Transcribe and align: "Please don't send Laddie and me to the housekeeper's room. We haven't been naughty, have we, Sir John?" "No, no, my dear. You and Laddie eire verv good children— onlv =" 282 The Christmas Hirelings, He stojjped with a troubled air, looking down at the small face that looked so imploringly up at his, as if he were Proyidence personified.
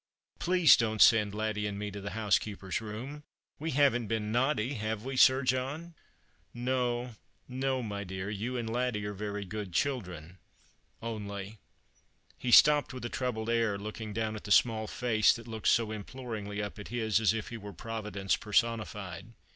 "Please 0.49 0.75
don't 0.75 0.99
send 0.99 1.35
Laddie 1.35 1.67
and 1.67 1.77
me 1.77 1.91
to 1.91 2.01
the 2.01 2.09
housekeeper's 2.17 2.81
room. 2.81 3.21
We 3.59 3.69
haven't 3.69 4.07
been 4.07 4.31
naughty, 4.31 4.73
have 4.73 5.05
we, 5.05 5.15
Sir 5.15 5.43
John?" 5.43 5.93
"No, 6.55 7.17
no, 7.47 7.83
my 7.83 8.03
dear. 8.03 8.27
You 8.27 8.57
and 8.57 8.67
Laddie 8.67 9.03
eire 9.05 9.13
verv 9.13 9.47
good 9.47 9.73
children— 9.73 10.39
onlv 11.03 11.17
=" 11.17 11.23
282 11.27 11.27
The 11.27 11.43
Christmas 11.59 12.01
Hirelings, 12.01 12.33
He 12.39 12.51
stojjped 12.51 12.93
with 12.93 13.05
a 13.05 13.15
troubled 13.15 13.49
air, 13.51 13.77
looking 13.77 14.11
down 14.11 14.35
at 14.35 14.43
the 14.45 14.51
small 14.51 14.87
face 14.87 15.33
that 15.33 15.47
looked 15.47 15.67
so 15.67 15.91
imploringly 15.91 16.63
up 16.63 16.79
at 16.79 16.87
his, 16.87 17.19
as 17.19 17.31
if 17.35 17.49
he 17.49 17.57
were 17.57 17.71
Proyidence 17.71 18.35
personified. 18.39 19.33